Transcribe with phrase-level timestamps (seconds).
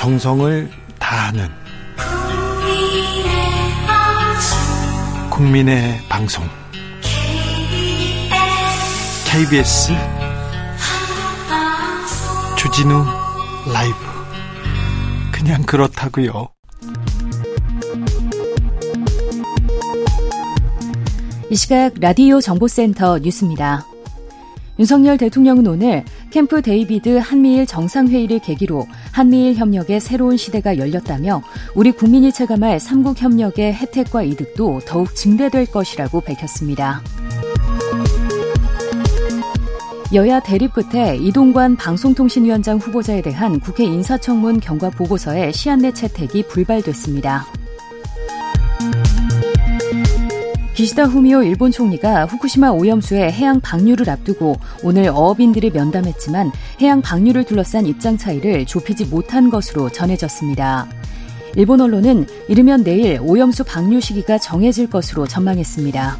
[0.00, 1.46] 정성을 다하는
[5.30, 6.42] 국민의 방송
[9.30, 9.92] KBS
[12.56, 13.04] 주진우
[13.70, 13.94] 라이브
[15.30, 16.48] 그냥 그렇다고요.
[21.50, 23.84] 이 시각 라디오 정보센터 뉴스입니다.
[24.78, 31.42] 윤석열 대통령은 오늘 캠프 데이비드 한미일 정상회의를 계기로 한미일 협력의 새로운 시대가 열렸다며
[31.74, 37.02] 우리 국민이 체감할 삼국 협력의 혜택과 이득도 더욱 증대될 것이라고 밝혔습니다.
[40.12, 47.46] 여야 대립 끝에 이동관 방송통신위원장 후보자에 대한 국회 인사청문 경과 보고서의 시한내 채택이 불발됐습니다.
[50.80, 57.84] 기시다 후미오 일본 총리가 후쿠시마 오염수의 해양 방류를 앞두고 오늘 어업인들을 면담했지만 해양 방류를 둘러싼
[57.84, 60.88] 입장 차이를 좁히지 못한 것으로 전해졌습니다.
[61.54, 66.18] 일본 언론은 이르면 내일 오염수 방류 시기가 정해질 것으로 전망했습니다.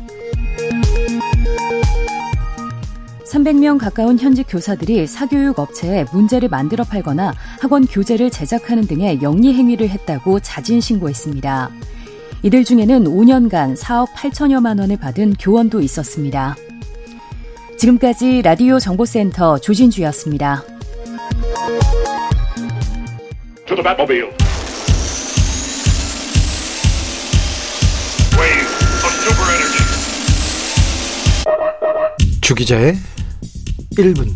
[3.32, 9.88] 300명 가까운 현직 교사들이 사교육 업체에 문제를 만들어 팔거나 학원 교재를 제작하는 등의 영리 행위를
[9.88, 11.70] 했다고 자진 신고했습니다.
[12.42, 16.56] 이들 중에는 5년간 4억 8천여만 원을 받은 교원도 있었습니다.
[17.78, 20.62] 지금까지 라디오 정보센터 조진주였습니다.
[32.40, 32.94] 주기자의
[33.96, 34.28] 1분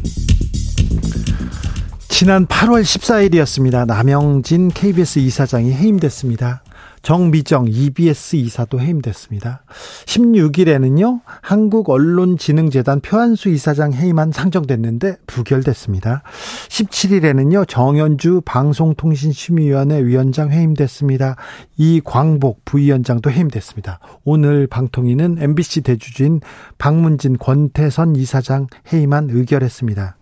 [2.09, 3.87] 지난 8월 14일이었습니다.
[3.87, 6.64] 남영진 KBS 이사장이 해임됐습니다.
[7.05, 9.63] 정미정 EBS 이사도 해임됐습니다.
[10.07, 16.23] 16일에는요, 한국언론진흥재단 표한수 이사장 해임안 상정됐는데 부결됐습니다.
[16.69, 21.37] 17일에는요, 정현주 방송통신심의위원회 위원장 해임됐습니다.
[21.77, 24.01] 이광복 부위원장도 해임됐습니다.
[24.25, 26.41] 오늘 방통위는 MBC 대주주인
[26.79, 30.17] 박문진 권태선 이사장 해임안 의결했습니다.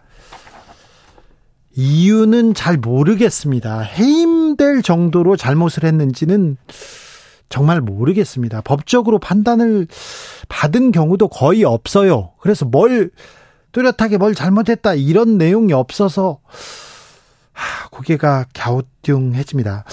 [1.75, 3.81] 이유는 잘 모르겠습니다.
[3.81, 6.57] 해임될 정도로 잘못을 했는지는
[7.49, 8.63] 정말 모르겠습니다.
[8.63, 9.87] 법적으로 판단을
[10.49, 12.33] 받은 경우도 거의 없어요.
[12.41, 13.11] 그래서 뭘
[13.73, 16.41] 뚜렷하게 뭘 잘못했다 이런 내용이 없어서
[17.53, 19.85] 하, 고개가 갸우뚱해집니다.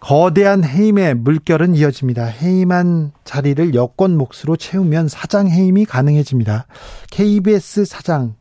[0.00, 2.26] 거대한 해임의 물결은 이어집니다.
[2.26, 6.66] 해임한 자리를 여권 몫으로 채우면 사장 해임이 가능해집니다.
[7.10, 8.36] KBS 사장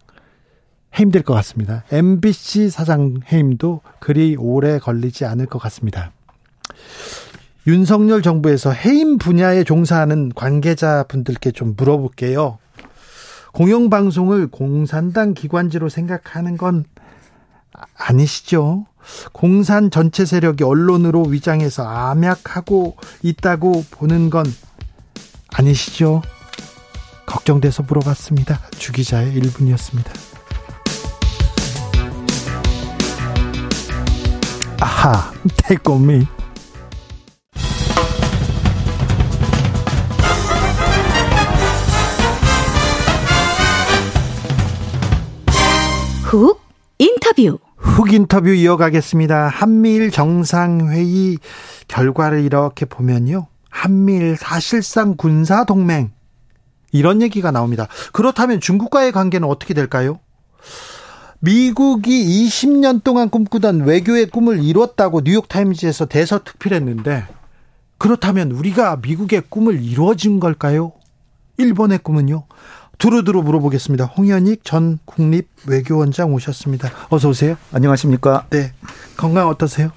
[0.98, 1.84] 해임될 것 같습니다.
[1.92, 6.12] MBC 사장 해임도 그리 오래 걸리지 않을 것 같습니다.
[7.68, 12.60] 윤석열 정부에서 해임 분야에 종사하는 관계자 분들께 좀 물어볼게요.
[13.54, 16.86] 공영방송을 공산당 기관지로 생각하는 건
[17.98, 18.86] 아니시죠?
[19.32, 24.46] 공산 전체 세력이 언론으로 위장해서 암약하고 있다고 보는 건
[25.54, 26.22] 아니시죠?
[27.26, 28.60] 걱정돼서 물어봤습니다.
[28.78, 30.35] 주기자의 1분이었습니다.
[35.68, 36.28] Take on me.
[46.24, 46.60] 훅
[47.00, 47.60] 인터뷰.
[47.78, 49.48] 훅 인터뷰 이어가겠습니다.
[49.48, 51.38] 한미일 정상회의
[51.88, 53.48] 결과를 이렇게 보면요.
[53.70, 56.12] 한미일 사실상 군사 동맹
[56.92, 57.88] 이런 얘기가 나옵니다.
[58.14, 60.20] 그렇다면 중국과의 관계는 어떻게 될까요?
[61.40, 67.28] 미국이 20년 동안 꿈꾸던 외교의 꿈을 이뤘다고 뉴욕타임즈에서 대서특필했는데
[67.98, 70.94] 그렇다면 우리가 미국의 꿈을 이루어진 걸까요?
[71.58, 72.46] 일본의 꿈은요?
[72.98, 74.06] 두루두루 물어보겠습니다.
[74.06, 76.90] 홍현익 전 국립외교원장 오셨습니다.
[77.10, 77.58] 어서 오세요.
[77.74, 78.46] 안녕하십니까?
[78.50, 78.72] 네.
[79.18, 79.92] 건강 어떠세요?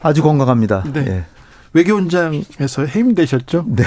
[0.00, 0.84] 아주 건강합니다.
[0.92, 1.04] 네.
[1.04, 1.24] 네.
[1.72, 3.64] 외교원장에서 해임되셨죠?
[3.68, 3.84] 네.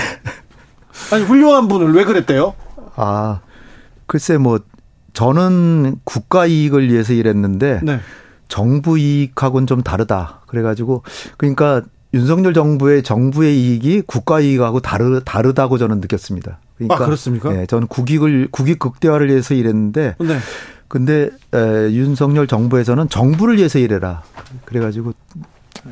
[1.11, 2.53] 아니 훌륭한 분을 왜 그랬대요?
[2.95, 3.39] 아
[4.05, 4.59] 글쎄 뭐
[5.19, 7.99] 저는 국가 이익을 위해서 일했는데 네.
[8.47, 10.43] 정부 이익하고는 좀 다르다.
[10.47, 11.03] 그래가지고
[11.35, 11.81] 그러니까
[12.13, 16.59] 윤석열 정부의 정부의 이익이 국가 이익하고 다르 다르다고 저는 느꼈습니다.
[16.77, 17.51] 그러니까 아, 그렇습니까?
[17.51, 20.37] 네, 저는 국익을 국익 극대화를 위해서 일했는데 네.
[20.87, 24.23] 근데 에, 윤석열 정부에서는 정부를 위해서 일해라.
[24.63, 25.11] 그래가지고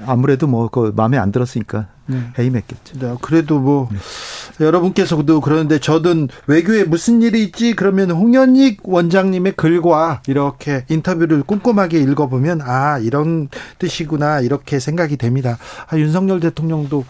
[0.06, 2.20] 아무래도 뭐 그 마음에 안 들었으니까 네.
[2.38, 3.00] 해임했겠죠.
[3.00, 4.66] 네, 그래도 뭐 네.
[4.66, 12.62] 여러분께서도 그러는데 저든 외교에 무슨 일이 있지 그러면 홍현익 원장님의 글과 이렇게 인터뷰를 꼼꼼하게 읽어보면
[12.64, 13.50] 아 이런
[13.80, 15.58] 뜻이구나 이렇게 생각이 됩니다.
[15.90, 17.06] 아, 윤석열 대통령도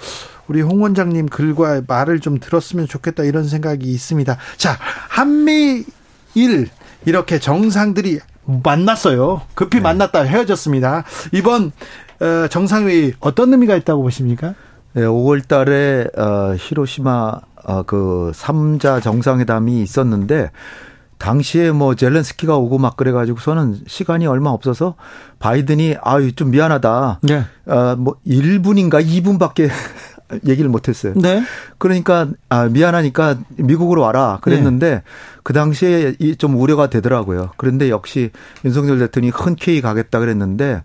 [0.48, 4.38] 우리 홍 원장님 글과 말을 좀 들었으면 좋겠다 이런 생각이 있습니다.
[4.58, 4.78] 자
[5.10, 6.70] 한미일
[7.06, 8.20] 이렇게 정상들이
[8.64, 9.42] 만났어요.
[9.56, 9.84] 급히 네.
[9.84, 11.04] 만났다 헤어졌습니다.
[11.34, 11.72] 이번 어,
[12.50, 14.56] 정상회의 어떤 의미가 있다고 보십니까?
[14.94, 17.34] 네, 5월 달에 어, 히로시마
[17.66, 20.52] 어, 그 3자 정상회담이 있었는데
[21.18, 24.96] 당시에 뭐 젤렌스키가 오고 막 그래가지고서는 시간이 얼마 없어서
[25.40, 27.20] 바이든이 아유 좀 미안하다.
[27.24, 27.44] 네.
[27.68, 29.70] 어뭐 1분인가 2분밖에
[30.48, 31.14] 얘기를 못했어요.
[31.16, 31.44] 네.
[31.78, 35.02] 그러니까 아 미안하니까 미국으로 와라 그랬는데 네.
[35.44, 37.52] 그 당시에 좀 우려가 되더라고요.
[37.58, 38.32] 그런데 역시
[38.64, 40.84] 윤석열 대통령이 흔쾌히 가겠다 그랬는데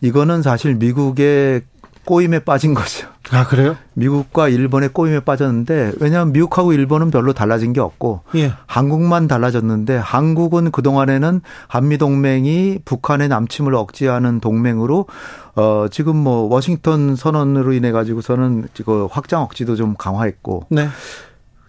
[0.00, 1.62] 이거는 사실 미국의
[2.04, 3.08] 꼬임에 빠진 거죠.
[3.30, 3.76] 아, 그래요?
[3.92, 8.52] 미국과 일본의 꼬임에 빠졌는데 왜냐하면 미국하고 일본은 별로 달라진 게 없고 예.
[8.66, 15.06] 한국만 달라졌는데 한국은 그동안에는 한미 동맹이 북한의 남침을 억제하는 동맹으로
[15.54, 20.88] 어 지금 뭐 워싱턴 선언으로 인해 가지고서는 지금 확장 억지도 좀 강화했고 네.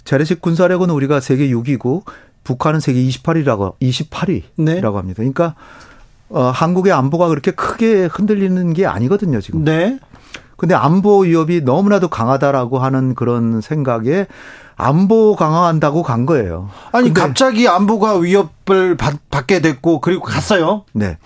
[0.04, 2.04] 재래식 군사력은 우리가 세계 6위고
[2.44, 4.82] 북한은 세계 28위라고 28위라고 네.
[4.82, 5.18] 합니다.
[5.18, 5.56] 그러니까
[6.32, 9.64] 어 한국의 안보가 그렇게 크게 흔들리는 게 아니거든요, 지금.
[9.64, 10.00] 네.
[10.58, 14.28] 근데 안보 위협이 너무나도 강하다라고 하는 그런 생각에
[14.76, 16.70] 안보 강화한다고 간 거예요.
[16.92, 20.86] 아니 갑자기 안보가 위협을 받, 받게 됐고 그리고 갔어요.
[20.94, 21.18] 네.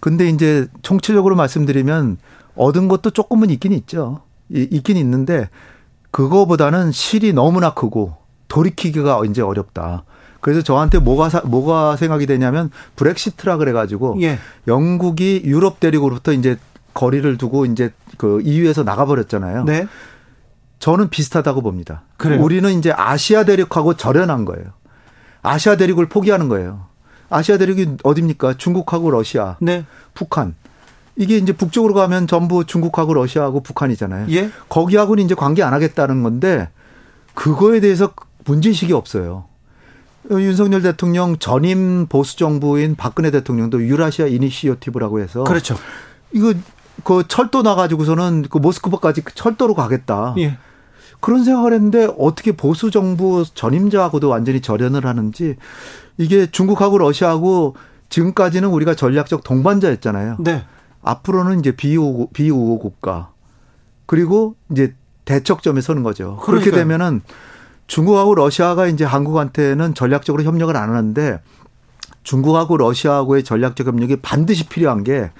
[0.00, 2.18] 근데 이제 총체적으로 말씀드리면
[2.56, 4.20] 얻은 것도 조금은 있긴 있죠.
[4.50, 5.48] 있긴 있는데
[6.10, 8.16] 그거보다는 실이 너무나 크고
[8.48, 10.04] 돌이키기가 이제 어렵다.
[10.44, 14.38] 그래서 저한테 뭐가 사, 뭐가 생각이 되냐면 브렉시트라 그래가지고 예.
[14.68, 16.58] 영국이 유럽 대륙으로부터 이제
[16.92, 19.64] 거리를 두고 이제 그 EU에서 나가버렸잖아요.
[19.64, 19.88] 네.
[20.80, 22.02] 저는 비슷하다고 봅니다.
[22.18, 22.42] 그래요?
[22.42, 24.66] 우리는 이제 아시아 대륙하고 절연한 거예요.
[25.40, 26.88] 아시아 대륙을 포기하는 거예요.
[27.30, 28.58] 아시아 대륙이 어딥니까?
[28.58, 29.86] 중국하고 러시아, 네.
[30.12, 30.54] 북한.
[31.16, 34.26] 이게 이제 북쪽으로 가면 전부 중국하고 러시아하고 북한이잖아요.
[34.28, 34.50] 예?
[34.68, 36.68] 거기하고는 이제 관계 안 하겠다는 건데
[37.32, 38.12] 그거에 대해서
[38.44, 39.46] 문제의식이 없어요.
[40.30, 45.76] 윤석열 대통령 전임 보수 정부인 박근혜 대통령도 유라시아 이니시어티브라고 해서 그렇죠.
[46.32, 46.54] 이거
[47.02, 50.34] 그 철도 나가지고서는 그 모스크바까지 철도로 가겠다.
[50.38, 50.58] 예.
[51.20, 55.56] 그런 생각을 했는데 어떻게 보수 정부 전임자하고도 완전히 절연을 하는지
[56.18, 57.76] 이게 중국하고 러시아하고
[58.10, 60.36] 지금까지는 우리가 전략적 동반자였잖아요.
[60.40, 60.64] 네.
[61.02, 63.30] 앞으로는 이제 비우호, 비우호 국가
[64.06, 64.94] 그리고 이제
[65.24, 66.36] 대척점에 서는 거죠.
[66.36, 66.44] 그러니까요.
[66.46, 67.22] 그렇게 되면은
[67.86, 71.40] 중국하고 러시아가 이제 한국한테는 전략적으로 협력을 안 하는데
[72.22, 75.30] 중국하고 러시아하고의 전략적 협력이 반드시 필요한 게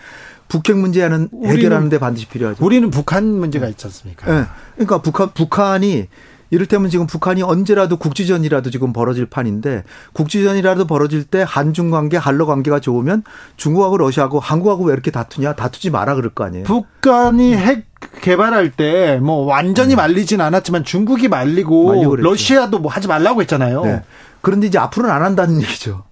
[0.49, 2.65] 북핵 문제는 해결하는데 반드시 필요하죠.
[2.65, 4.27] 우리는 북한 문제가 있지 않습니까?
[4.31, 4.47] 네.
[4.75, 6.09] 그러니까 북한 북한이
[6.51, 12.81] 이를테면 지금 북한이 언제라도 국지전이라도 지금 벌어질 판인데 국지전이라도 벌어질 때 한중 관계, 한러 관계가
[12.81, 13.25] 좋으면
[13.57, 15.55] 중국하고 러시아하고 한국하고 왜 이렇게 다투냐?
[15.55, 16.65] 다투지 마라 그럴 거 아니에요.
[16.65, 17.87] 북한이 핵
[18.21, 19.97] 개발할 때 뭐 완전히 네.
[19.97, 23.83] 말리진 않았지만 중국이 말리고 러시아도 뭐 하지 말라고 했잖아요.
[23.85, 24.03] 네.
[24.41, 26.05] 그런데 이제 앞으로는 안 한다는 얘기죠.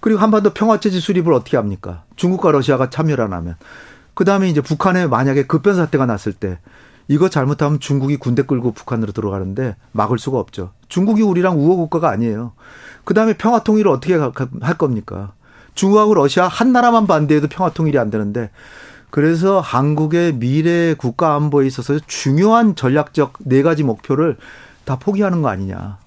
[0.00, 2.02] 그리고 한반도 평화체제 수립을 어떻게 합니까?
[2.16, 3.56] 중국과 러시아가 참여를 안 하면.
[4.14, 6.58] 그 다음에 이제 북한에 만약에 급변 사태가 났을 때
[7.08, 10.72] 이거 잘못하면 중국이 군대 끌고 북한으로 들어가는데 막을 수가 없죠.
[10.88, 12.52] 중국이 우리랑 우호 국가가 아니에요.
[13.04, 15.32] 그 다음에 평화 통일을 어떻게 할 겁니까?
[15.74, 18.50] 중국하고 러시아 한 나라만 반대해도 평화 통일이 안 되는데
[19.10, 24.36] 그래서 한국의 미래 국가 안보에 있어서 중요한 전략적 네 가지 목표를
[24.84, 25.98] 다 포기하는 거 아니냐.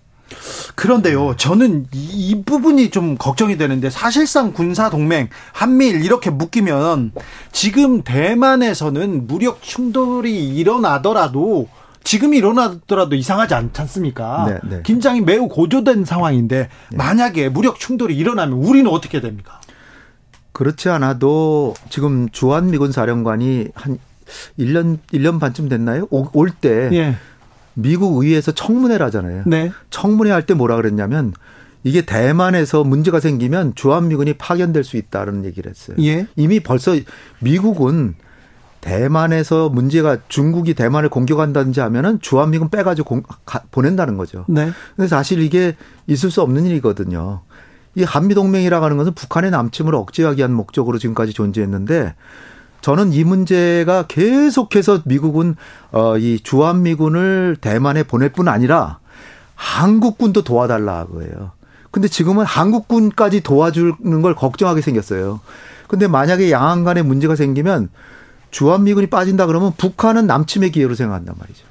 [0.76, 7.14] 그런데요, 저는 이, 이, 부분이 좀 걱정이 되는데 사실상 군사 동맹 한미일 이렇게 묶이면
[7.52, 11.68] 지금 대만에서는 무력 충돌이 일어나더라도
[12.04, 14.46] 지금 일어나더라도 이상하지 않지 않습니까?
[14.48, 14.82] 네, 네.
[14.84, 16.98] 긴장이 매우 고조된 상황인데 네.
[16.98, 19.60] 만약에 무력 충돌이 일어나면 우리는 어떻게 됩니까?
[20.54, 24.00] 그렇지 않아도 지금 주한 미군 사령관이 한
[24.58, 26.08] 1년 1년 반쯤 됐나요?
[26.10, 27.16] 올때 예.
[27.80, 29.44] 미국 의회에서 청문회를 하잖아요.
[29.46, 29.72] 네.
[29.92, 31.34] 청문회 할 때 뭐라 그랬냐면
[31.84, 35.96] 이게 대만에서 문제가 생기면 주한미군이 파견될 수 있다는 얘기를 했어요.
[36.02, 36.28] 예.
[36.36, 36.96] 이미 벌써
[37.40, 38.16] 미국은
[38.82, 44.46] 대만에서 문제가 중국이 대만을 공격한다든지 하면은 주한미군 빼가지고 공, 가, 보낸다는 거죠.
[44.48, 44.72] 네.
[44.96, 45.76] 근데 사실 이게
[46.08, 47.42] 있을 수 없는 일이거든요.
[47.96, 52.16] 이 한미동맹이라고 하는 것은 북한의 남침을 억제하기 위한 목적으로 지금까지 존재했는데
[52.82, 55.56] 저는 이 문제가 계속해서 미국은
[55.92, 59.00] 어 이 주한미군을 대만에 보낼 뿐 아니라
[59.56, 61.52] 한국군도 도와달라 고 해요
[61.92, 65.40] 근데 지금은 한국군까지 도와주는 걸 걱정하게 생겼어요.
[65.88, 67.90] 근데 만약에 양안 간에 문제가 생기면
[68.52, 71.64] 주한미군이 빠진다 그러면 북한은 남침의 기회로 생각한단 말이죠.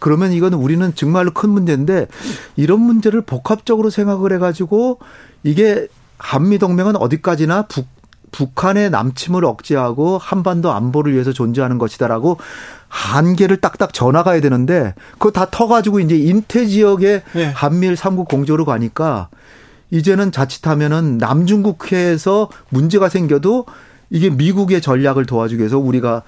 [0.00, 2.08] 그러면 이거는 우리는 정말로 큰 문제인데
[2.56, 4.98] 이런 문제를 복합적으로 생각을 해가지고
[5.44, 5.86] 이게
[6.18, 7.86] 한미동맹은 어디까지나 북,
[8.32, 12.38] 북한의 남침을 억제하고 한반도 안보를 위해서 존재하는 것이다라고
[12.88, 17.44] 한계를 딱딱 전화가야 되는데 그거 다 터가지고 이제 인태 지역에 네.
[17.54, 19.28] 한미일 삼국 공조로 가니까
[19.90, 23.66] 이제는 자칫하면은 남중국해에서 문제가 생겨도
[24.10, 26.22] 이게 미국의 전략을 도와주기 위해서 우리가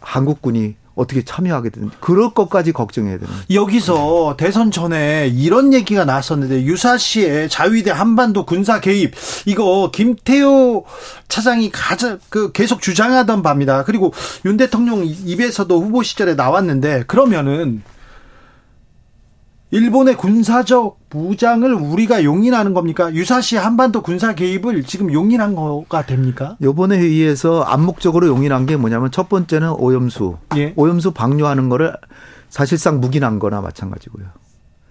[0.00, 3.32] 한국군이 어떻게 참여하게 되는 그럴 것까지 걱정해야 되는.
[3.52, 10.86] 여기서 대선 전에 이런 얘기가 나왔었는데 유사시에 자위대 한반도 군사 개입 이거 김태호
[11.28, 13.84] 차장이 가장 그 계속 주장하던 바입니다.
[13.84, 14.12] 그리고
[14.46, 17.82] 윤 대통령 입에서도 후보 시절에 나왔는데 그러면은
[19.70, 23.12] 일본의 군사적 무장을 우리가 용인하는 겁니까?
[23.12, 26.56] 유사시 한반도 군사 개입을 지금 용인한 거가 됩니까?
[26.62, 30.36] 요번에 회의에서 암묵적으로 용인한 게 뭐냐면 첫 번째는 오염수.
[30.56, 30.72] 예.
[30.76, 31.96] 오염수 방류하는 거를
[32.48, 34.26] 사실상 묵인한 거나 마찬가지고요.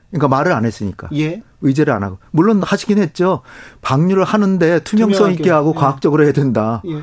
[0.09, 1.07] 그러니까 말을 안 했으니까.
[1.13, 1.41] 예.
[1.61, 2.17] 의제를 안 하고.
[2.31, 3.41] 물론 하시긴 했죠.
[3.81, 5.79] 방류를 하는데 투명성 있게 하고 예.
[5.79, 6.81] 과학적으로 해야 된다.
[6.87, 7.01] 예.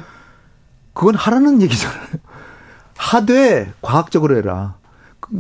[0.93, 2.01] 그건 하라는 얘기잖아요.
[2.99, 4.77] 하되 과학적으로 해라.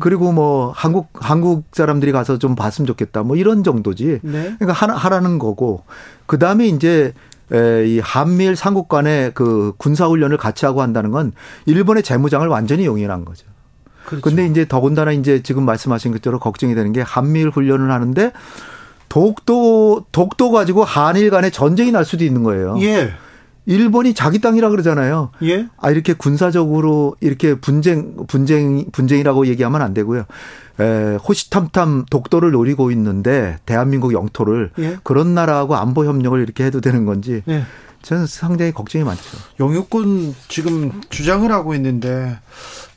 [0.00, 3.22] 그리고 뭐 한국 한국 사람들이 가서 좀 봤으면 좋겠다.
[3.22, 4.20] 뭐 이런 정도지.
[4.22, 4.54] 네.
[4.58, 5.84] 그러니까 하나 하라는 거고
[6.26, 7.12] 그 다음에 이제
[7.52, 11.32] 에, 이 한미일 삼국 간의 그 군사 훈련을 같이 하고 한다는 건
[11.66, 13.46] 일본의 재무장을 완전히 용인한 거죠.
[14.06, 14.22] 그렇죠.
[14.22, 18.32] 근데 이제 더군다나 이제 지금 말씀하신 것처럼 걱정이 되는 게 한미일 훈련을 하는데
[19.08, 22.76] 독도 독도 가지고 한일 간에 전쟁이 날 수도 있는 거예요.
[22.80, 23.12] 예.
[23.66, 25.30] 일본이 자기 땅이라 그러잖아요.
[25.44, 25.68] 예?
[25.78, 30.24] 아 이렇게 군사적으로 이렇게 분쟁 분쟁 분쟁이라고 얘기하면 안 되고요.
[30.80, 34.96] 에, 호시탐탐 독도를 노리고 있는데 대한민국 영토를 예?
[35.04, 37.62] 그런 나라하고 안보 협력을 이렇게 해도 되는 건지 예.
[38.02, 39.22] 저는 상당히 걱정이 많죠.
[39.60, 42.38] 영유권 지금 주장을 하고 있는데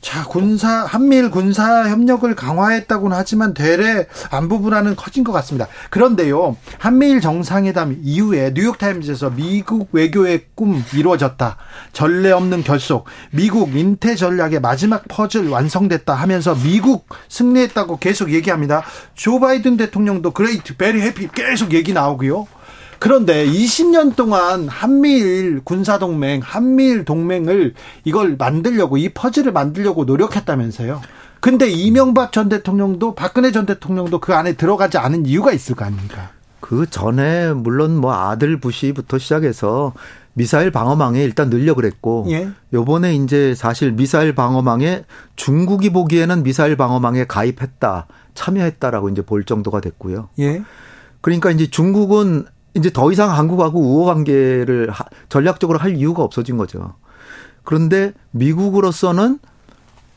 [0.00, 5.66] 자, 군사, 한미일 군사 협력을 강화했다고는 하지만 되레 안보 불안은 커진 것 같습니다.
[5.90, 11.56] 그런데요, 한미일 정상회담 이후에 뉴욕 타임즈에서 미국 외교의 꿈 이루어졌다.
[11.92, 13.06] 전례 없는 결속.
[13.32, 18.84] 미국 인태 전략의 마지막 퍼즐 완성됐다 하면서 미국 승리했다고 계속 얘기합니다.
[19.16, 22.46] 조 바이든 대통령도 great, very happy 계속 얘기 나오고요.
[22.98, 27.74] 그런데 20년 동안 한미일 군사동맹, 한미일 동맹을
[28.04, 31.00] 이걸 만들려고 이 퍼즐을 만들려고 노력했다면서요.
[31.40, 36.30] 근데 이명박 전 대통령도 박근혜 전 대통령도 그 안에 들어가지 않은 이유가 있을 거 아닙니까?
[36.60, 39.92] 그 전에 물론 뭐 아들 부시부터 시작해서
[40.32, 42.48] 미사일 방어망에 일단 늘려 그랬고 예.
[42.72, 45.04] 요번에 이제 사실 미사일 방어망에
[45.36, 50.28] 중국이 보기에는 미사일 방어망에 가입했다 참여했다라고 이제 볼 정도가 됐고요.
[50.40, 50.62] 예.
[51.20, 54.90] 그러니까 이제 중국은 이제 더 이상 한국하고 우호 관계를
[55.28, 56.94] 전략적으로 할 이유가 없어진 거죠.
[57.64, 59.38] 그런데 미국으로서는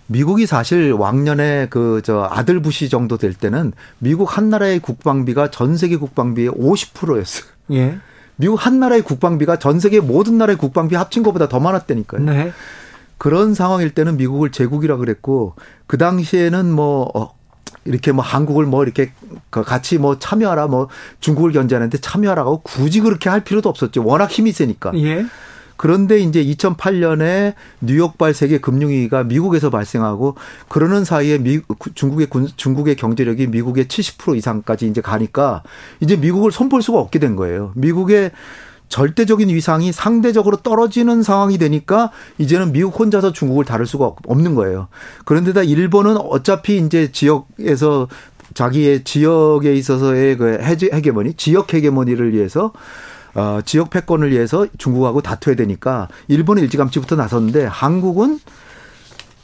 [0.08, 5.78] 미국이 사실 왕년에 그 저 아들 부시 정도 될 때는 미국 한 나라의 국방비가 전
[5.78, 7.50] 세계 국방비의 50%였어요.
[7.72, 8.00] 예.
[8.36, 12.24] 미국 한 나라의 국방비가 전 세계 모든 나라의 국방비 합친 것보다 더 많았다니까요.
[12.24, 12.52] 네.
[13.18, 15.56] 그런 상황일 때는 미국을 제국이라 그랬고
[15.88, 17.36] 그 당시에는 뭐 어,
[17.86, 19.12] 이렇게 뭐 한국을 뭐 이렇게
[19.50, 24.04] 그 같이 뭐 참여하라 뭐 중국을 견제하는데 참여하라고 굳이 그렇게 할 필요도 없었죠.
[24.06, 24.92] 워낙 힘이 세니까.
[24.96, 25.26] 예.
[25.80, 30.36] 그런데 이제 2008년에 뉴욕발 세계 금융위기가 미국에서 발생하고
[30.68, 31.62] 그러는 사이에 미,
[31.96, 35.64] 중국의 군, 중국의 경제력이 미국의 70% 이상까지 이제 가니까
[36.02, 37.72] 이제 미국을 손볼 수가 없게 된 거예요.
[37.76, 38.32] 미국의
[38.90, 44.88] 절대적인 위상이 상대적으로 떨어지는 상황이 되니까 이제는 미국 혼자서 중국을 다룰 수가 없는 거예요.
[45.26, 48.08] 그런데다 일본은 어차피 이제 지역에서
[48.54, 52.74] 자기의 지역에 있어서의 그 헤게모니, 지역 헤게모니를 위해서
[53.36, 58.40] 어, 지역 패권을 위해서 중국하고 다투어야 되니까 일본은 일찌감치부터 나섰는데 한국은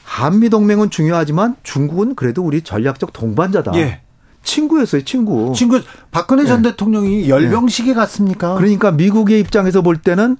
[0.03, 3.73] 한미 동맹은 중요하지만 중국은 그래도 우리 전략적 동반자다.
[3.75, 4.01] 예.
[4.45, 5.51] 친구였어요, 친구.
[5.53, 6.47] 친구 박근혜 네.
[6.47, 7.93] 전 대통령이 열병식에 네.
[7.93, 8.55] 갔습니까?
[8.55, 10.37] 그러니까 미국의 입장에서 볼 때는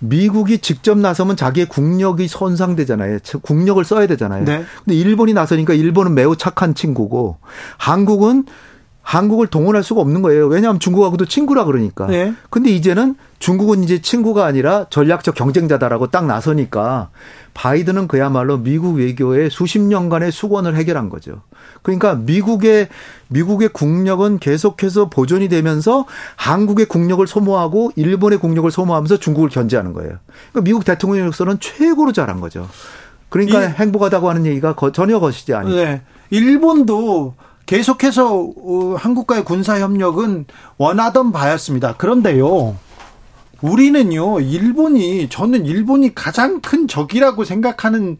[0.00, 3.18] 미국이 직접 나서면 자기의 국력이 손상되잖아요.
[3.42, 4.44] 국력을 써야 되잖아요.
[4.44, 4.64] 네.
[4.84, 7.38] 근데 일본이 나서니까 일본은 매우 착한 친구고
[7.78, 8.44] 한국은
[9.04, 10.46] 한국을 동원할 수가 없는 거예요.
[10.46, 12.06] 왜냐하면 중국하고도 친구라 그러니까.
[12.06, 12.32] 네.
[12.48, 17.10] 근데 이제는 중국은 이제 친구가 아니라 전략적 경쟁자다라고 딱 나서니까
[17.52, 21.42] 바이든은 그야말로 미국 외교의 수십 년간의 수건을 해결한 거죠.
[21.82, 22.88] 그러니까 미국의
[23.28, 26.06] 미국의 국력은 계속해서 보존이 되면서
[26.36, 30.14] 한국의 국력을 소모하고 일본의 국력을 소모하면서 중국을 견제하는 거예요.
[30.50, 32.68] 그러니까 미국 대통령으로서는 최고로 잘한 거죠.
[33.28, 35.74] 그러니까 이, 행복하다고 하는 얘기가 전혀 거시지 않아요.
[35.74, 36.02] 네.
[36.30, 37.34] 일본도
[37.66, 41.96] 계속해서 어, 한국과의 군사 협력은 원하던 바였습니다.
[41.96, 42.76] 그런데요.
[43.62, 48.18] 우리는요, 일본이, 저는 일본이 가장 큰 적이라고 생각하는,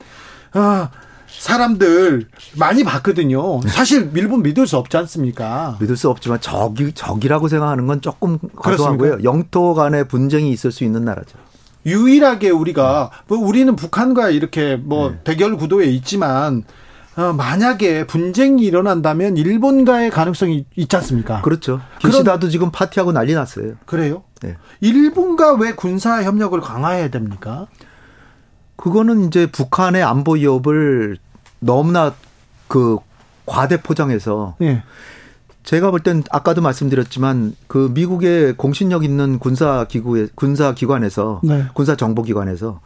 [0.53, 0.89] 아,
[1.27, 3.61] 사람들 많이 봤거든요.
[3.63, 5.77] 사실 일본 믿을 수 없지 않습니까?
[5.81, 9.19] 믿을 수 없지만 적이 적이라고 생각하는 건 조금 과도하고요.
[9.25, 11.37] 영토 간의 분쟁이 있을 수 있는 나라죠.
[11.85, 15.19] 유일하게 우리가 뭐 우리는 북한과 이렇게 뭐 네.
[15.25, 16.65] 대결 구도에 있지만 어,
[17.17, 21.43] 만약에 분쟁이 일어난다면 일본과의 가능성이 있지 않습니까?
[21.43, 21.81] 그렇죠.
[22.01, 23.75] 기시다도 지금 파티하고 난리 났어요.
[23.87, 24.25] 그래요?
[24.43, 24.57] 네.
[24.81, 27.67] 일본과 왜 군사 협력을 강화해야 됩니까?
[28.77, 31.19] 그거는 이제 북한의 안보 위협을
[31.61, 32.15] 너무나
[32.69, 32.99] 그
[33.47, 34.83] 과대 포장해서 예.
[35.63, 41.65] 제가 볼 땐 아까도 말씀드렸지만 그 미국의 공신력 있는 군사 기구에 군사 기관에서 네.
[41.73, 42.81] 군사 정보 기관에서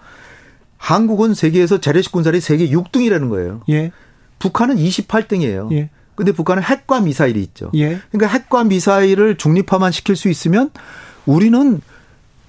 [0.76, 3.62] 한국은 세계에서 재래식 군사력이 세계 6등이라는 거예요.
[3.70, 3.90] 예.
[4.38, 5.72] 북한은 28등이에요.
[5.72, 5.90] 예.
[6.14, 7.70] 근데 북한은 핵과 미사일이 있죠.
[7.74, 8.00] 예.
[8.10, 10.70] 그러니까 핵과 미사일을 중립화만 시킬 수 있으면
[11.26, 11.80] 우리는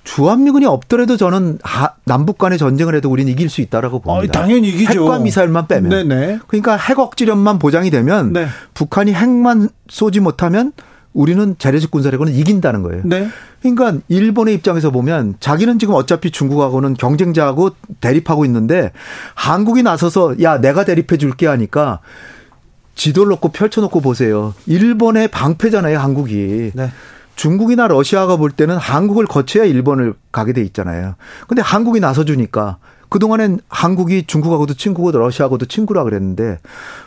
[0.04, 1.60] 주한미군이 없더라도 저는
[2.06, 4.40] 남북 간의 전쟁을 해도 우리는 이길 수 있다라고 봅니다.
[4.40, 5.04] 어, 당연히 이기죠.
[5.04, 5.90] 핵과 미사일만 빼면.
[5.90, 6.40] 네네.
[6.48, 8.48] 그러니까 핵 억지력만 보장이 되면 네.
[8.74, 10.72] 북한이 핵만 쏘지 못하면
[11.14, 13.02] 우리는 재래식 군사력은 이긴다는 거예요.
[13.06, 13.28] 네.
[13.62, 18.92] 그러니까 일본의 입장에서 보면 자기는 지금 어차피 중국하고는 경쟁자하고 대립하고 있는데
[19.36, 22.00] 한국이 나서서 야 내가 대립해 줄게 하니까
[22.96, 24.54] 지도를 놓고 펼쳐놓고 보세요.
[24.66, 26.72] 일본의 방패잖아요, 한국이.
[26.74, 26.92] 네.
[27.36, 31.16] 중국이나 러시아가 볼 때는 한국을 거쳐야 일본을 가게 돼 있잖아요.
[31.48, 32.78] 근데 한국이 나서주니까
[33.10, 36.60] 그동안엔 한국이 중국하고도 친구고 러시아하고도 친구라 그랬는데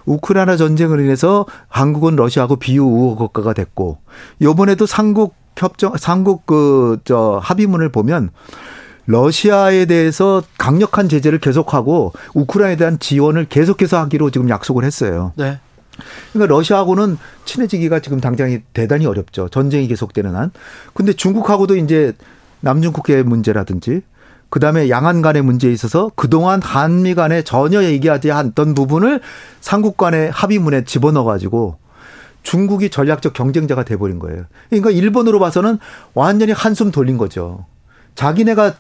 [0.05, 3.99] 우크라이나 전쟁을 인해서 한국은 러시아하고 비유 우호 국가가 됐고
[4.41, 8.31] 요번에도 삼국 협정 삼국 그 저 합의문을 보면
[9.07, 15.33] 러시아에 대해서 강력한 제재를 계속하고 우크라이나에 대한 지원을 계속해서 하기로 지금 약속을 했어요.
[15.37, 15.59] 네.
[16.33, 19.49] 그러니까 러시아하고는 친해지기가 지금 당장이 대단히 어렵죠.
[19.51, 20.51] 전쟁이 계속되는 한.
[20.95, 22.13] 근데 중국하고도 이제
[22.61, 24.03] 남중국해 문제라든지
[24.53, 29.23] 그다음에 양안 간의 문제에 있어서 그동안 한미 간에 전혀 얘기하지 않던 부분을
[29.63, 31.79] 삼국 간의 합의문에 집어넣어 가지고
[32.43, 34.45] 중국이 전략적 경쟁자가 돼 버린 거예요.
[34.69, 35.79] 그러니까 일본으로 봐서는
[36.13, 37.65] 완전히 한숨 돌린 거죠.
[38.15, 38.75] 자기네가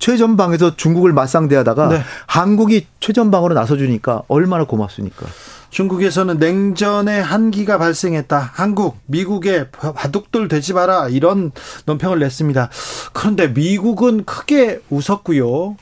[0.00, 2.02] 최전방에서 중국을 맞상대하다가 네.
[2.26, 5.26] 한국이 최전방으로 나서 주니까 얼마나 고맙습니까?
[5.72, 8.50] 중국에서는 냉전의 한기가 발생했다.
[8.52, 11.08] 한국, 미국의 바둑돌 되지 마라.
[11.08, 11.50] 이런
[11.86, 12.68] 논평을 냈습니다.
[13.14, 15.76] 그런데 미국은 크게 웃었고요.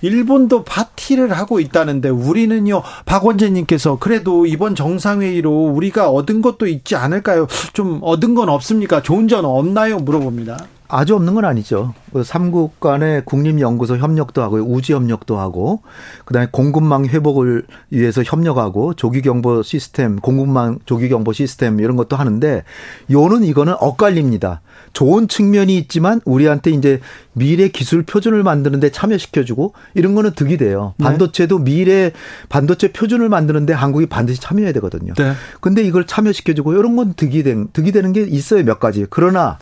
[0.00, 7.46] 일본도 파티를 하고 있다는데 우리는요 박원재 님께서 그래도 이번 정상회의로 우리가 얻은 것도 있지 않을까요?
[7.72, 9.02] 좀 얻은 건 없습니까?
[9.02, 9.98] 좋은 점 없나요?
[9.98, 10.66] 물어봅니다.
[10.88, 11.94] 아주 없는 건 아니죠.
[12.12, 15.82] 그 삼국 간의 국립연구소 협력도 하고 우지 협력도 하고
[16.24, 22.64] 그다음에 공급망 회복을 위해서 협력하고 조기 경보 시스템, 공급망 조기 경보 시스템 이런 것도 하는데
[23.10, 24.60] 요는 이거는 엇갈립니다.
[24.92, 27.00] 좋은 측면이 있지만 우리한테 이제
[27.32, 30.94] 미래 기술 표준을 만드는데 참여시켜 주고 이런 거는 득이 돼요.
[30.96, 31.04] 네.
[31.04, 32.12] 반도체도 미래
[32.48, 35.12] 반도체 표준을 만드는데 한국이 반드시 참여해야 되거든요.
[35.14, 35.32] 네.
[35.60, 39.06] 근데 이걸 참여시켜 주고 이런 건 득이 된 득이 되는 게 있어요 몇 가지.
[39.10, 39.58] 그러나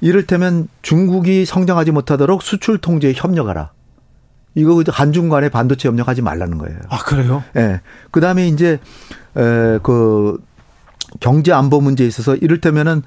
[0.00, 3.70] 이를테면 중국이 성장하지 못하도록 수출 통제에 협력하라.
[4.54, 6.78] 이거 한중 간에 반도체 협력하지 말라는 거예요.
[6.88, 7.44] 아, 그래요?
[7.56, 7.60] 예.
[7.60, 7.80] 네.
[8.10, 8.80] 그 다음에 이제,
[9.36, 10.38] 에, 그,
[11.20, 13.02] 경제 안보 문제에 있어서 이를테면은,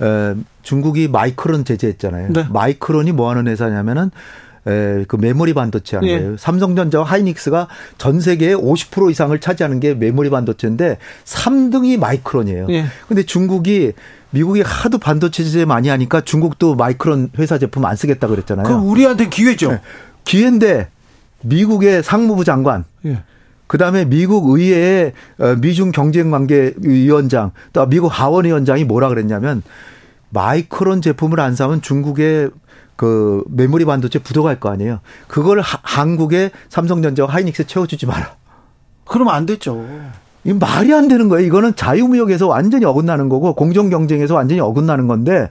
[0.00, 2.32] 에, 중국이 마이크론 제재했잖아요.
[2.32, 2.46] 네.
[2.50, 4.10] 마이크론이 뭐 하는 회사냐면은,
[4.66, 6.18] 에, 그 메모리 반도체 하는 예.
[6.18, 6.36] 거예요.
[6.38, 12.66] 삼성전자와 하이닉스가 전 세계의 50% 이상을 차지하는 게 메모리 반도체인데 3등이 마이크론이에요.
[12.70, 12.86] 예.
[13.08, 13.92] 근데 중국이
[14.34, 18.66] 미국이 하도 반도체 제재 많이 하니까 중국도 마이크론 회사 제품 안 쓰겠다 그랬잖아요.
[18.66, 19.70] 그럼 우리한테 기회죠.
[19.70, 19.80] 네.
[20.24, 20.88] 기회인데
[21.42, 23.22] 미국의 상무부 장관 예.
[23.68, 29.62] 그다음에 미국 의회의 어, 미중 경쟁 관계 위원장 또 미국 하원 위원장이 뭐라 그랬냐면
[30.30, 32.50] 마이크론 제품을 안 사면 중국의
[32.96, 34.98] 그 메모리 반도체 부도갈 거 아니에요.
[35.28, 38.34] 그걸 하, 한국의 삼성전자와 하이닉스 채워주지 마라.
[39.04, 39.86] 그러면 안 됐죠.
[40.44, 41.46] 이 말이 안 되는 거예요.
[41.46, 45.48] 이거는 자유무역에서 완전히 어긋나는 거고 공정 경쟁에서 완전히 어긋나는 건데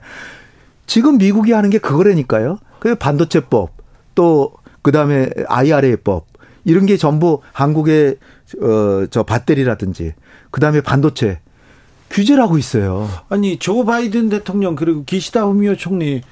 [0.86, 2.58] 지금 미국이 하는 게 그거라니까요.
[2.78, 3.70] 그 반도체법
[4.14, 4.52] 또
[4.82, 6.26] 그다음에 IRA법
[6.64, 8.16] 이런 게 전부 한국의
[8.60, 10.12] 어저 배터리라든지
[10.50, 11.40] 그다음에 반도체
[12.10, 13.08] 규제를 하고 있어요.
[13.28, 16.22] 아니 조 바이든 대통령 그리고 기시다 후미오 총리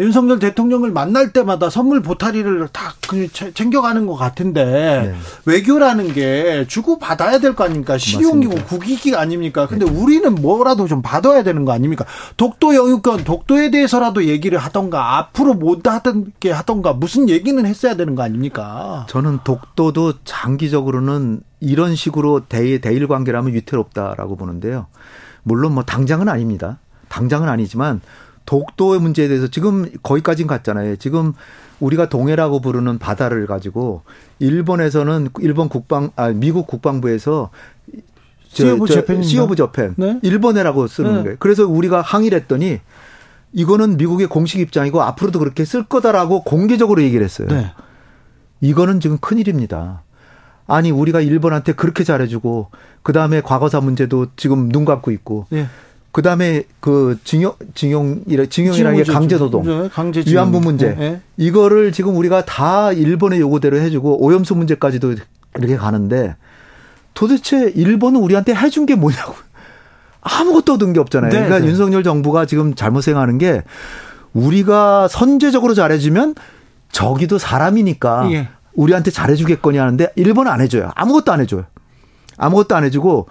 [0.00, 5.14] 윤석열 대통령을 만날 때마다 선물 보타리를 다그 챙겨가는 것 같은데 네.
[5.44, 7.98] 외교라는 게 주고 받아야 될 거 아닙니까?
[7.98, 9.66] 실용이고 국익이 아닙니까?
[9.66, 9.90] 근데 네.
[9.90, 12.06] 우리는 뭐라도 좀 받아야 되는 거 아닙니까?
[12.36, 18.14] 독도 영유권, 독도에 대해서라도 얘기를 하던가 앞으로 못 하던 게 하던가 무슨 얘기는 했어야 되는
[18.14, 19.06] 거 아닙니까?
[19.10, 24.86] 저는 독도도 장기적으로는 이런 식으로 대일, 대일 관계라면 위태롭다라고 보는데요.
[25.42, 26.78] 물론 뭐 당장은 아닙니다.
[27.08, 28.00] 당장은 아니지만
[28.46, 30.96] 독도의 문제에 대해서 지금 거기까지는 갔잖아요.
[30.96, 31.32] 지금
[31.78, 34.02] 우리가 동해라고 부르는 바다를 가지고
[34.38, 37.50] 일본에서는 일본 국방 아 미국 국방부에서
[38.48, 40.18] Sea of Japan Sea of Japan 네?
[40.22, 41.22] 일본해라고 쓰는 네.
[41.22, 41.36] 거예요.
[41.38, 42.80] 그래서 우리가 항의를 했더니
[43.52, 47.48] 이거는 미국의 공식 입장이고 앞으로도 그렇게 쓸 거다라고 공개적으로 얘기를 했어요.
[47.48, 47.72] 네.
[48.60, 50.02] 이거는 지금 큰일입니다.
[50.66, 52.70] 아니 우리가 일본한테 그렇게 잘해주고
[53.02, 55.66] 그 다음에 과거사 문제도 지금 눈 감고 있고 네.
[56.12, 61.20] 그다음에 그 징용 징용 징용이라는 게 강제 노동, 네, 강제 위안부 문제 네.
[61.36, 65.14] 이거를 지금 우리가 다 일본의 요구대로 해주고 오염수 문제까지도
[65.56, 66.34] 이렇게 가는데
[67.14, 69.34] 도대체 일본은 우리한테 해준 게 뭐냐고
[70.20, 71.30] 아무것도 얻은 게 없잖아요.
[71.30, 71.66] 네, 그러니까 네.
[71.66, 73.62] 윤석열 정부가 지금 잘못 생각하는 게
[74.32, 76.34] 우리가 선제적으로 잘해주면
[76.92, 78.48] 저기도 사람이니까 예.
[78.74, 80.90] 우리한테 잘해주겠거니 하는데 일본은 안 해줘요.
[80.94, 81.64] 아무것도 안 해줘요.
[82.36, 83.28] 아무것도 안 해주고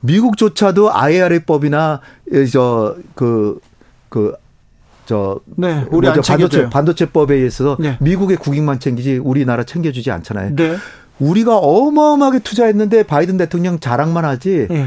[0.00, 2.00] 미국조차도 IRA법이나
[2.50, 3.60] 저그
[4.08, 4.34] 그
[5.10, 7.96] 저 네, 우리 안 반도체 반도체법에 의해서 네.
[7.98, 10.54] 미국의 국익만 챙기지 우리나라 챙겨주지 않잖아요.
[10.54, 10.76] 네.
[11.18, 14.86] 우리가 어마어마하게 투자했는데 바이든 대통령 자랑만 하지 네.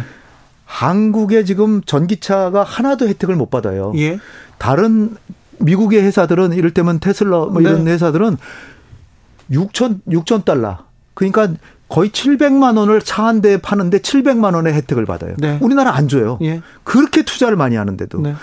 [0.63, 3.91] 한국에 지금 전기차가 하나도 혜택을 못 받아요.
[3.97, 4.17] 예.
[4.59, 5.17] 다른
[5.59, 7.91] 미국의 회사들은 이를테면 테슬라 뭐 이런 네.
[7.91, 8.37] 회사들은
[9.51, 10.77] 6천 6천 달러.
[11.15, 11.49] 그러니까
[11.93, 15.35] 거의 700만 원을 차 한 대 파는데 700만 원의 혜택을 받아요.
[15.37, 15.57] 네.
[15.61, 16.39] 우리나라 안 줘요.
[16.41, 16.61] 예.
[16.83, 18.21] 그렇게 투자를 많이 하는데도.
[18.21, 18.33] 네.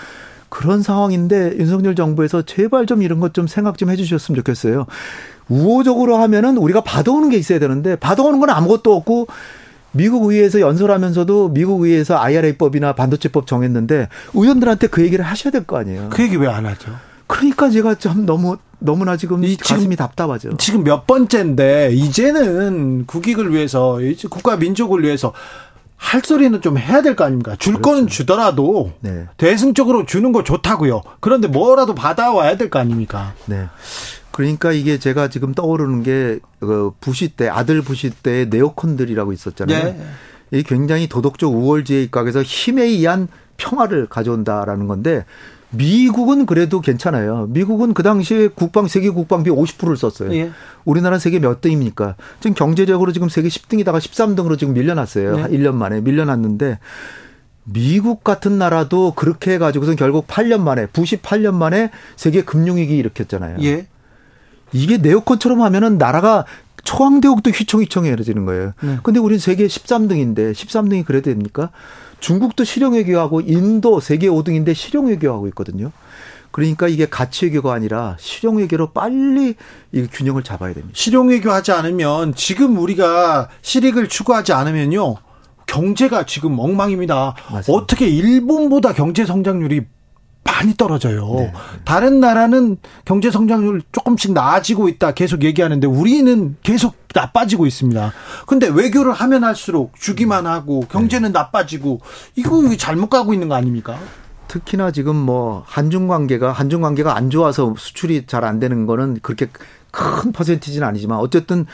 [0.49, 4.85] 그런 상황인데 윤석열 정부에서 제발 좀 이런 것 좀 생각 좀 해주셨으면 좋겠어요.
[5.49, 9.27] 우호적으로 하면은 우리가 받아오는 게 있어야 되는데 받아오는 건 아무것도 없고
[9.93, 16.07] 미국 의회에서 연설하면서도 미국 의회에서 IRA법이나 반도체법 정했는데 의원들한테 그 얘기를 하셔야 될 거 아니에요.
[16.11, 16.91] 그 얘기 왜 안 하죠?
[17.27, 20.57] 그러니까 제가 좀 너무 너무나 지금 이, 가슴이 지금, 답답하죠.
[20.57, 25.33] 지금 몇 번째인데 이제는 국익을 위해서 국가 민족을 위해서
[25.95, 27.55] 할 소리는 좀 해야 될 거 아닙니까?
[27.57, 27.89] 줄 그렇죠.
[27.91, 29.27] 거는 주더라도 네.
[29.37, 31.03] 대승적으로 주는 거 좋다고요.
[31.19, 33.33] 그런데 뭐라도 받아와야 될 거 아닙니까?
[33.45, 33.67] 네.
[34.31, 39.83] 그러니까 이게 제가 지금 떠오르는 게그 부시 때 아들 부시 때 네오콘들이라고 있었잖아요.
[39.83, 40.01] 네.
[40.53, 45.23] 이 굉장히 도덕적 우월주의 각에서 힘에 의한 평화를 가져온다라는 건데
[45.71, 47.47] 미국은 그래도 괜찮아요.
[47.49, 50.33] 미국은 그 당시에 국방 세계 국방비 50%를 썼어요.
[50.33, 50.51] 예.
[50.83, 52.15] 우리나라 세계 몇 등입니까?
[52.39, 55.35] 지금 경제적으로 지금 세계 10등이다가 13등으로 지금 밀려났어요.
[55.37, 55.43] 네.
[55.57, 56.79] 1년 만에 밀려났는데
[57.63, 63.57] 미국 같은 나라도 그렇게 해 가지고선 결국 8년 만에 98년 만에 세계 금융위기 일으켰잖아요.
[63.61, 63.87] 예.
[64.73, 66.45] 이게 네오콘처럼 하면은 나라가
[66.83, 68.73] 초황대국도 휘청휘청해지는 거예요.
[68.81, 68.97] 네.
[69.03, 71.69] 근데 우리는 세계 13등인데 13등이 그래도 됩니까?
[72.21, 75.91] 중국도 실용 외교하고 인도 세계 5등인데 실용 외교하고 있거든요.
[76.51, 79.55] 그러니까 이게 가치 외교가 아니라 실용 외교로 빨리
[79.91, 80.93] 이 균형을 잡아야 됩니다.
[80.95, 85.15] 실용 외교 하지 않으면 지금 우리가 실익을 추구하지 않으면요.
[85.65, 87.35] 경제가 지금 엉망입니다.
[87.49, 87.73] 맞습니다.
[87.73, 89.81] 어떻게 일본보다 경제 성장률이
[90.43, 91.25] 많이 떨어져요.
[91.37, 91.53] 네.
[91.85, 98.11] 다른 나라는 경제 성장률 조금씩 나아지고 있다 계속 얘기하는데 우리는 계속 나빠지고 있습니다.
[98.47, 101.33] 근데 외교를 하면 할수록 주기만 하고 경제는 네.
[101.33, 102.01] 나빠지고
[102.35, 103.97] 이거 잘못 가고 있는 거 아닙니까?
[104.47, 109.47] 특히나 지금 뭐 한중 관계가 한중 관계가 안 좋아서 수출이 잘 안 되는 거는 그렇게
[109.91, 111.65] 큰 퍼센티지는 아니지만 어쨌든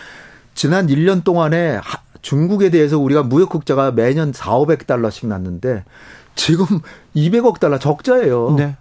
[0.53, 1.79] 지난 1년 동안에
[2.21, 5.85] 중국에 대해서 우리가 무역 국자가 매년 4, 500달러씩 났는데
[6.37, 6.65] 지금
[7.15, 8.55] 200억 달러 적자예요.
[8.57, 8.77] 네.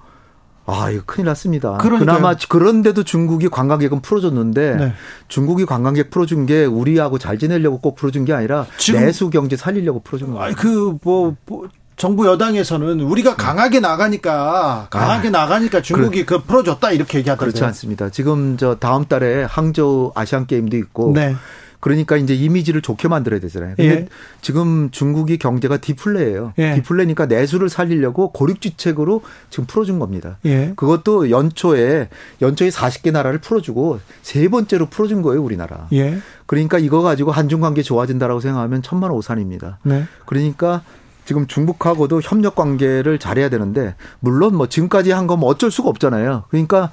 [0.66, 1.76] 아, 이거 큰일 났습니다.
[1.78, 2.16] 그러니까요.
[2.18, 4.92] 그나마 그런데도 중국이 관광객은 풀어줬는데 네.
[5.28, 10.32] 중국이 관광객 풀어준 게 우리하고 잘 지내려고 꼭 풀어준 게 아니라 내수 경제 살리려고 풀어준
[10.32, 10.56] 거예요.
[10.56, 16.38] 그뭐 뭐 정부 여당에서는 우리가 강하게 나가니까 강하게 아, 나가니까 중국이 그래.
[16.38, 18.10] 그 풀어줬다 이렇게 얘기하던데 그렇지 않습니다.
[18.10, 21.36] 지금 저 다음 달에 항저우 아시안 게임도 있고 네.
[21.80, 23.74] 그러니까 이제 이미지를 좋게 만들어야 되잖아요.
[23.76, 24.08] 근데 예.
[24.40, 26.52] 지금 중국이 경제가 디플레예요.
[26.58, 26.74] 예.
[26.74, 30.38] 디플레니까 내수를 살리려고 고립지책으로 지금 풀어준 겁니다.
[30.44, 30.72] 예.
[30.76, 32.08] 그것도 연초에
[32.42, 35.88] 연초에 40개 나라를 풀어주고 세 번째로 풀어준 거예요, 우리나라.
[35.92, 36.18] 예.
[36.46, 39.78] 그러니까 이거 가지고 한중 관계 좋아진다라고 생각하면 천만 오산입니다.
[39.82, 40.04] 네.
[40.24, 40.82] 그러니까
[41.24, 46.44] 지금 중국하고도 협력 관계를 잘해야 되는데 물론 뭐 지금까지 한거뭐 어쩔 수가 없잖아요.
[46.50, 46.92] 그러니까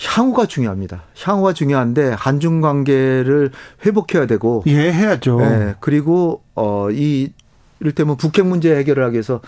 [0.00, 1.02] 향후가 중요합니다.
[1.20, 3.50] 향후가 중요한데 한중 관계를
[3.84, 5.40] 회복해야 되고 예, 해야죠.
[5.42, 7.32] 예, 그리고 어이
[7.80, 9.40] 이를테면 북핵 문제 해결을 하기 위해서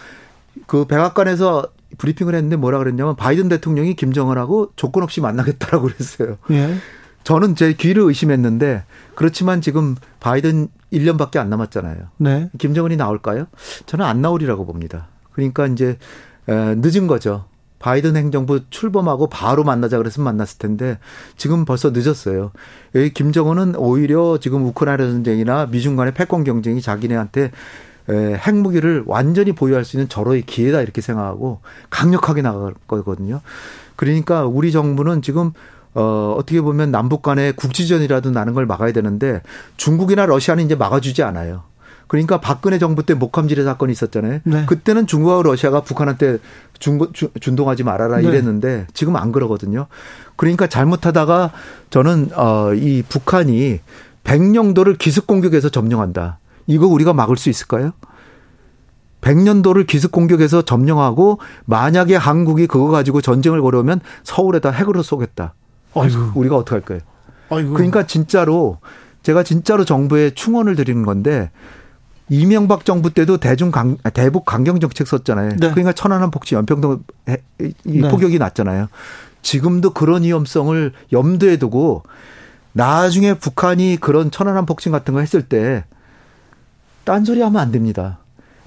[0.67, 6.39] 그 백악관에서 브리핑을 했는데 뭐라 그랬냐면 바이든 대통령이 김정은하고 조건 없이 만나겠다라고 그랬어요.
[6.51, 6.77] 예.
[7.23, 8.85] 저는 제 귀를 의심했는데
[9.15, 11.99] 그렇지만 지금 바이든 1년밖에 안 남았잖아요.
[12.17, 12.51] 네.
[12.59, 13.47] 김정은이 나올까요?
[13.87, 15.09] 저는 안 나오리라고 봅니다.
[15.33, 15.99] 그러니까 이제
[16.47, 17.45] 늦은 거죠.
[17.81, 20.99] 바이든 행정부 출범하고 바로 만나자 그래서 만났을 텐데
[21.37, 22.53] 지금 벌써 늦었어요.
[22.95, 27.51] 여기 김정은은 오히려 지금 우크라이나 전쟁이나 미중 간의 패권 경쟁이 자기네한테
[28.09, 33.41] 핵무기를 완전히 보유할 수 있는 절호의 기회다 이렇게 생각하고 강력하게 나갈 거거든요.
[33.97, 35.53] 그러니까 우리 정부는 지금
[35.95, 39.43] 어, 어떻게 보면 남북 간의 국지전이라도 나는 걸 막아야 되는데
[39.77, 41.63] 중국이나 러시아는 이제 막아주지 않아요.
[42.11, 44.41] 그러니까 박근혜 정부 때 목함지뢰 사건이 있었잖아요.
[44.43, 44.67] 네.
[44.67, 46.39] 그때는 중국하고 러시아가 북한한테
[46.81, 46.99] 중,
[47.39, 48.25] 준동하지 말아라 네.
[48.25, 49.87] 이랬는데 지금 안 그러거든요.
[50.35, 51.53] 그러니까 잘못하다가
[51.91, 53.79] 저는 어, 이 북한이
[54.25, 56.41] 백령도를 기습 공격해서 점령한다.
[56.67, 57.93] 이거 우리가 막을 수 있을까요?
[59.21, 65.55] 백년도를 기습 공격해서 점령하고 만약에 한국이 그거 가지고 전쟁을 걸어오면 서울에다 핵으로 쏘겠다.
[65.95, 66.33] 아이고.
[66.35, 67.03] 우리가 어떻게 할 거예요?
[67.51, 67.73] 아이고.
[67.73, 68.79] 그러니까 진짜로
[69.23, 71.53] 제가 진짜로 정부에 충원을 드리는 건데
[72.31, 75.51] 이명박 정부 때도 대중 강, 대북 강경 정책 썼잖아요.
[75.51, 75.71] 네.
[75.71, 77.01] 그러니까 천안함 폭치 연평도
[77.59, 78.09] 이 네.
[78.09, 78.89] 폭격이 났잖아요.
[79.43, 82.05] 지금도 그런 위험성을 염두에 두고
[82.73, 85.85] 나중에 북한이 그런 천안함 폭침 같은 거 했을 때
[87.05, 88.19] 딴소리 하면 안 됩니다.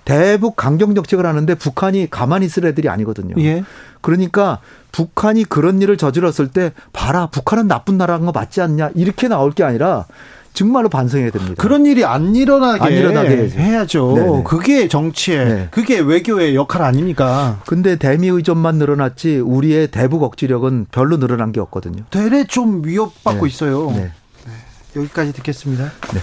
[0.03, 3.35] 대북 강경 정책을 하는데 북한이 가만히 있을 애들이 아니거든요.
[3.37, 3.63] 예.
[4.01, 4.59] 그러니까
[4.91, 9.63] 북한이 그런 일을 저질렀을 때 봐라 북한은 나쁜 나라인 거 맞지 않냐 이렇게 나올 게
[9.63, 10.05] 아니라
[10.53, 11.55] 정말로 반성해야 됩니다.
[11.57, 14.13] 그런 일이 안 일어나게, 안 일어나게 해야죠.
[14.15, 14.43] 네네.
[14.43, 15.67] 그게 정치의, 네.
[15.71, 17.59] 그게 외교의 역할 아닙니까?
[17.65, 22.03] 근데 대미 의존만 늘어났지 우리의 대북 억지력은 별로 늘어난 게 없거든요.
[22.11, 23.47] 되레 좀 위협받고 네.
[23.47, 23.91] 있어요.
[23.91, 24.11] 네.
[24.45, 24.51] 네.
[24.95, 25.85] 여기까지 듣겠습니다.
[25.85, 26.19] 네.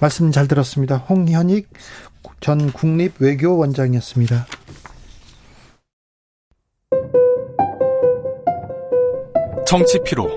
[0.00, 0.96] 말씀 잘 들었습니다.
[0.96, 1.68] 홍현익
[2.40, 4.46] 전 국립외교원장이었습니다.
[9.66, 10.28] 정치 피로,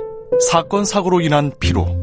[0.51, 2.02] 사건 사고로 인한 피로.